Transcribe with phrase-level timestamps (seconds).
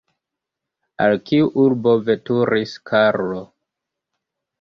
[1.03, 3.43] Al kiu urbo veturis Karlo?